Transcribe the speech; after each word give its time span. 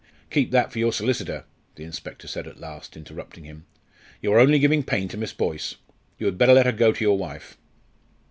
"Keep 0.31 0.49
that 0.49 0.71
for 0.71 0.79
your 0.79 0.91
solicitor," 0.91 1.45
the 1.75 1.83
inspector 1.83 2.27
said 2.27 2.47
at 2.47 2.59
last, 2.59 2.97
interrupting 2.97 3.43
him; 3.43 3.67
"you 4.19 4.33
are 4.33 4.39
only 4.39 4.57
giving 4.57 4.81
pain 4.81 5.07
to 5.09 5.15
Miss 5.15 5.31
Boyce. 5.31 5.75
You 6.17 6.25
had 6.25 6.39
better 6.39 6.53
let 6.53 6.65
her 6.65 6.71
go 6.71 6.91
to 6.91 7.03
your 7.03 7.19
wife." 7.19 7.55